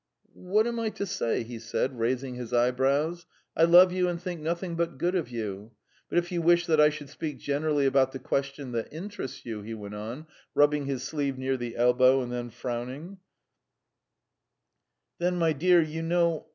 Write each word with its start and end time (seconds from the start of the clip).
"What 0.33 0.65
am 0.65 0.79
I 0.79 0.89
to 0.89 1.05
say?" 1.05 1.43
he 1.43 1.59
said, 1.59 1.99
raising 1.99 2.33
his 2.33 2.53
eyebrows. 2.53 3.27
"I 3.55 3.65
love 3.65 3.91
you 3.91 4.07
and 4.09 4.19
think 4.19 4.41
nothing 4.41 4.73
but 4.73 4.97
good 4.97 5.13
of 5.13 5.29
you. 5.29 5.73
But 6.09 6.17
if 6.17 6.31
you 6.31 6.41
wish 6.41 6.65
that 6.65 6.81
I 6.81 6.89
should 6.89 7.07
speak 7.07 7.37
generally 7.37 7.85
about 7.85 8.11
the 8.11 8.17
question 8.17 8.71
that 8.71 8.91
interests 8.91 9.45
you," 9.45 9.61
he 9.61 9.75
went 9.75 9.93
on, 9.93 10.25
rubbing 10.55 10.87
his 10.87 11.03
sleeve 11.03 11.37
near 11.37 11.55
the 11.55 11.75
elbow 11.77 12.23
and 12.23 12.51
frowning, 12.51 13.19
"then, 15.19 15.35
my 15.35 15.53
dear, 15.53 15.79
you 15.83 16.01
know 16.01 16.47